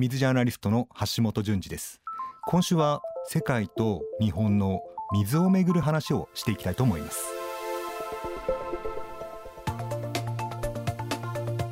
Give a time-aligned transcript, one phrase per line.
[0.00, 2.00] 水ジャーナリストの橋本淳二です。
[2.46, 4.80] 今週は世界と日本の
[5.12, 7.22] 水をめぐる話をしていきたいと思います。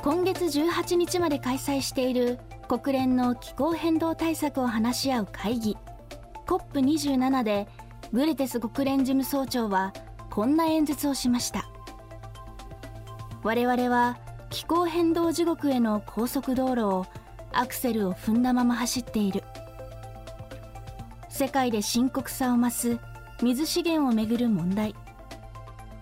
[0.02, 2.38] 今月18日まで開催している
[2.68, 5.78] 国連の気候変動対策を話し合う会議
[6.46, 7.66] COP27 で
[8.12, 9.94] グレテス国連事務総長は
[10.28, 11.70] こんな演説をしました。
[13.42, 14.18] 我々は
[14.50, 17.06] 気候変動地獄への高速道路を
[17.52, 19.44] アクセルを踏んだまま走っている。
[21.28, 22.98] 世界で深刻さを増す
[23.42, 24.94] 水資源をめぐる問題。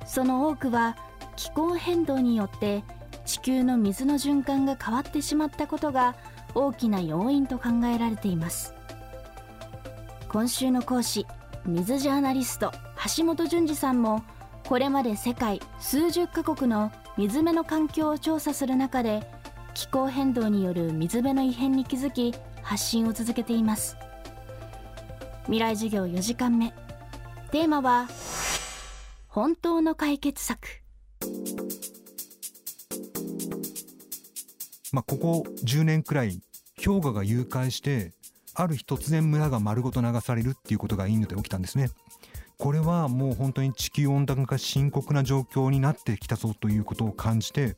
[0.06, 0.97] その多くは
[1.37, 2.84] 気候変動によって
[3.25, 6.17] 地球の水の循環が変わってしまったことが
[6.55, 8.75] 大きな要因と考えられています。
[10.28, 11.27] 今週の講師
[11.67, 12.73] 水ジャーナリスト
[13.17, 14.23] 橋本淳二さんも
[14.65, 19.28] これまで世界数十カ国の水辺の環境を調査する中で
[19.77, 23.98] 気候変動による水辺の異変に気づき発信を続けています。
[25.45, 26.73] 未来授業4時間目。
[27.53, 28.09] テーマは
[29.28, 30.83] 本当の解決策。
[34.92, 36.41] まあここ10年くらい
[36.83, 38.15] 氷河が融解して
[38.55, 41.91] ある日突然村が丸ごと流されるっていうことがインドで起きたんですね。
[42.56, 47.77] これはもう本当に地球温暖化深刻な状況になってきたぞということを感じて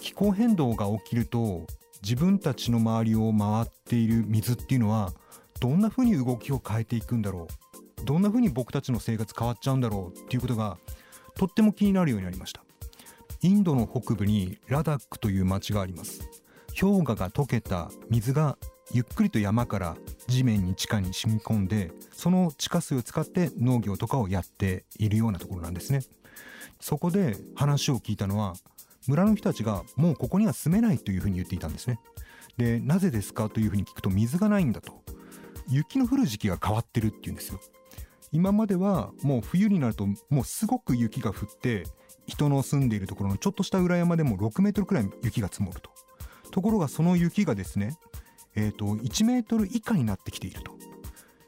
[0.00, 1.66] 気候変動が起きると
[2.02, 5.12] 自分たちの周りを回っている水っていうのは
[5.60, 7.48] どんなふうに動きを変えていくんだろ
[8.02, 8.04] う？
[8.04, 10.18] どんなふうに僕たちの生活変わっちゃうんだろう？
[10.18, 10.76] っていうことが
[11.36, 12.62] とっても気になるようになりました。
[13.42, 16.28] インドの北部にラダックという町があります。
[16.78, 18.58] 氷河が溶けた水が
[18.92, 19.96] ゆっくりと山から
[20.28, 26.02] 地面に地下に染み込んでその地下水を使って農業とかをやっているようなところなんですね。
[26.80, 28.54] そこで話を聞いたのは
[29.08, 32.00] 村の人たちがもうここには住めないというふうに言っていたんですね。
[32.56, 35.02] でなぜですかというふうに聞くと水がないんだと。
[35.68, 37.60] 雪の降る時期が変わってるっていうんですよ。
[38.32, 41.84] 今まではもう冬になるともうすごく雪が降って
[42.26, 45.90] 人の住んでいるところのちょっとした裏山でも6メートルくらい雪が積もると。
[46.50, 47.96] ところがその雪がですね
[48.56, 50.72] えーと、1メートル以下になってきていると。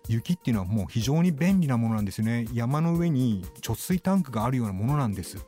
[0.09, 2.47] 雪っていうのはもう非常に便利なものなんですよね。
[2.53, 5.39] 山の上に貯水タンクがあるようなものなんです。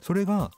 [0.00, 0.50] それが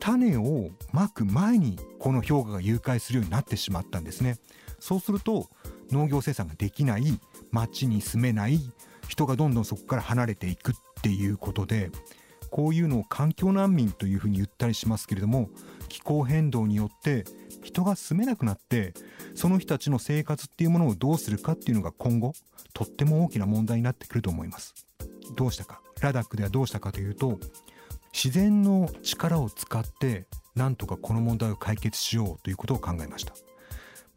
[0.00, 4.38] 種をまく前にこの氷河が融解するようになってしまったんですね。
[4.80, 5.48] そうすると
[5.92, 7.04] 農業生産ができない
[7.52, 8.60] 町に住めない
[9.08, 11.90] 人がどんどんそこから離れていくっていうことで
[12.50, 15.50] こういうのを環境難民というふうに言ったりしますけれども
[15.88, 17.24] 気候変動によって
[17.62, 18.94] 人が住めなくなって
[19.34, 22.32] その人たちの生活っていうものをどうするかっていうのが今後
[22.72, 24.74] とっても大きな問題になってくると思います。
[25.36, 25.80] どうしたか？
[26.00, 27.38] ラダックではどうしたかというと
[28.12, 33.34] 自然の力を使ってなんとかこの問題を解決しようということを考えました。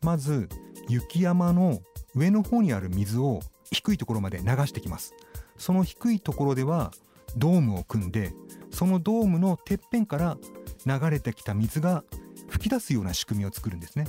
[0.02, 0.50] まず
[0.90, 1.80] 雪山の
[2.16, 3.40] 上の方にある水を
[3.72, 5.14] 低いところまで流してきます。
[5.58, 6.92] その低いところでは
[7.38, 8.34] ドームを組んで
[8.72, 10.38] そのドームのてっぺんから
[10.86, 12.04] 流れてきた水が
[12.50, 14.06] 吹き出すような仕組みを作るんですね。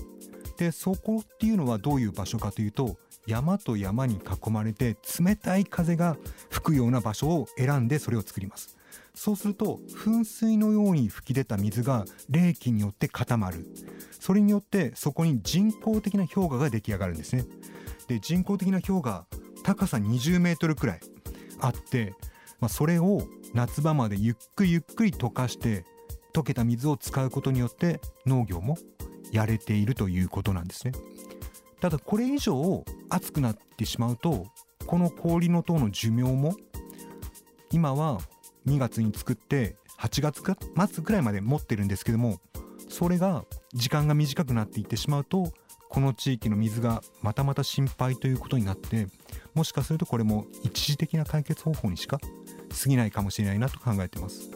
[0.57, 2.97] でそこっていうのはどういう場所かというと
[3.27, 6.17] 山と山に囲まれて冷たい風が
[6.51, 8.77] 吹くような場所を選んでそれを作ります。
[9.15, 13.67] そうすると噴水のように吹き出た水が冷気によって固まる。
[14.21, 17.45] それによってそこに人工的な氷河が出来上がるんですね。
[18.09, 19.27] で人工的な氷河
[19.63, 21.01] 高さ20メートルくらい
[21.61, 22.15] あって、
[22.61, 23.23] まあ、それを
[23.55, 25.85] 夏場までゆっくりゆっくり溶かして
[26.35, 28.77] 溶けた水を使うことによって農業も
[29.31, 30.93] やれているということなんですね。
[31.81, 34.47] ただこれ以上暑くなってしまうと
[34.87, 36.57] この氷の塔の寿命も
[37.71, 38.19] 今は
[38.67, 40.43] 2月に作って8月
[40.93, 42.41] 末くらいまで持ってるんですけども
[42.89, 45.53] それが時間が短くなっていってしまうと
[45.89, 49.07] この地域の水がまたまた心配ということになって
[49.55, 54.51] もしかするとこれも一時的な解決方法にしか過ぎないかもしれないなと考えてます。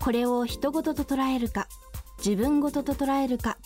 [0.00, 1.68] これを人事と捉えるか
[2.18, 3.58] 自分事と捉えるか。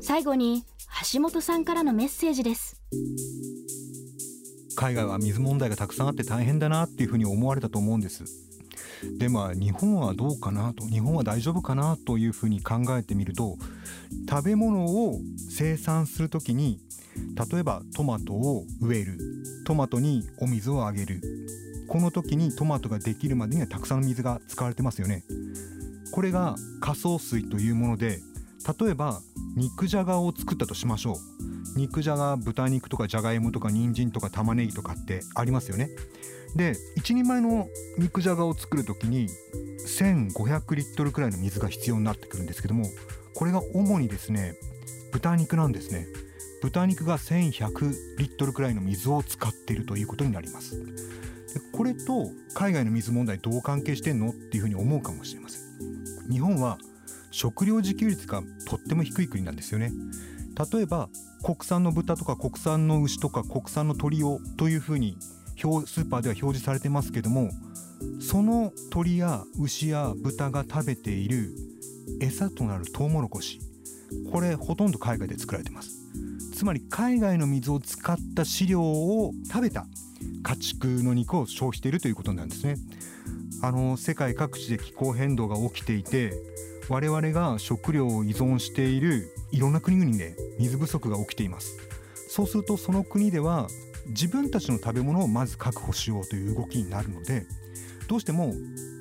[0.00, 0.64] 最後に
[1.12, 2.80] 橋本さんからのメッセージです。
[4.74, 8.24] 海外は水問題がたくさんあって大変だなっていうふうに思われたと思うんです。
[9.18, 13.56] でも日本はどうかなと日本は大丈夫かなというふうに考えてみると
[14.30, 15.18] 食べ物を
[15.50, 16.78] 生産するときに
[17.50, 19.18] 例えばトマトを植える
[19.66, 21.20] トマトにお水をあげる
[21.88, 25.24] この時にトマトができるまでにはたくさんの水が使われてますよね。
[26.12, 28.20] これが仮想水というもので
[28.80, 29.20] 例えば
[29.56, 31.31] 肉じゃがを作ったとしましょう。
[31.76, 35.90] 肉じゃが豚肉とかじゃがいもとか人参とか玉ねぎとかってありますよね。
[36.56, 39.28] で1人前の肉じゃがを作る時に
[39.86, 42.84] 1500リットルくらいの水が必要になってくるんですけども
[43.34, 44.54] これが主にですね
[45.12, 46.06] 豚肉なんですね。
[46.62, 50.80] 豚肉が1100リットルくらいの水を使っているということになります。
[51.72, 55.62] これと海外の水問題どう関係してんのっていうふうに思うかもしれません。
[56.30, 56.78] 日本は
[57.30, 59.90] 食料自給率がとっても低い国なんですよね。
[60.72, 61.08] 例えば
[61.42, 65.16] 国産の豚とか国産の牛とか国産の鶏をというふうに
[65.56, 67.50] スーパーでは表示されてますけども
[68.20, 71.54] その鶏や牛や豚が食べている
[72.20, 73.60] 餌となるトウモロコシ
[74.30, 76.02] これほとんど海外で作られてます。
[76.54, 79.86] つまり海外の水を使った飼料を食べた
[80.42, 82.76] 家畜の肉を消費しているということなんですね。
[83.62, 86.32] あの世界各地で気候変動が起きていて
[86.88, 91.76] 我々が食料を依存しているいろんな国々で水不足が起きています。
[92.28, 93.68] そうするとその国では
[94.08, 97.46] 自分たちの食べ物をまず確保しようという動きになるので
[98.08, 98.54] どうしても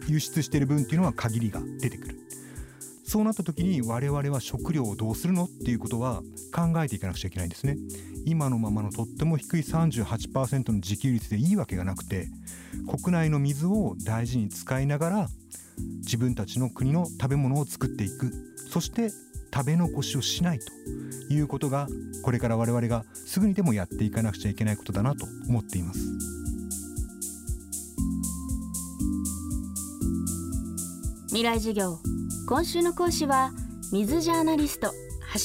[0.07, 2.19] 輸出している分っていうのは限りが出てくる。
[3.03, 6.21] そうなった時に我々は食料をどうするのっていうことは
[6.53, 7.75] 考えていかなくちゃいけないんですね。
[8.25, 12.29] 今のままのとっても低い38%の自給率でいいわけがなくて
[12.87, 15.29] 国内の水を大事に使いながら
[15.97, 18.31] 自分たちの国の食べ物を作っていく。
[18.69, 19.09] そして
[19.53, 20.71] 食べ残しをしないと
[21.33, 21.87] いうことが
[22.23, 25.99] これから我々がすぐにでもやっていかなくちゃいけないことだなと思っています。
[31.27, 31.99] 未来授業
[32.47, 33.51] 今週の講師は
[33.93, 34.93] 水ジャーナリスト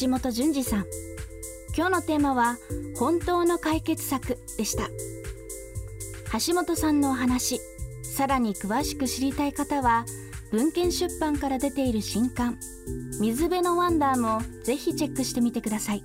[0.00, 0.85] 橋本淳二さん。
[1.76, 2.56] 今日のテーマは
[2.97, 4.88] 本当の解決策でした。
[6.32, 7.61] 橋本さんのお話
[8.02, 10.05] さらに詳しく知りたい方は
[10.52, 12.58] 文献出版から出ている新刊
[13.20, 16.04] 水辺のワンダーもぜひチェックしてみてください。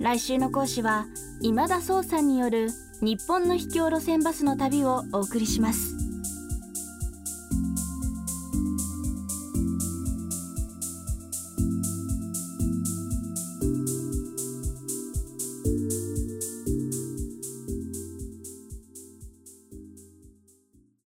[0.00, 1.06] 来週の講師は
[1.40, 2.70] 今田壮さんによる
[3.02, 5.99] 日本の秘境路線バスの旅をお送りします。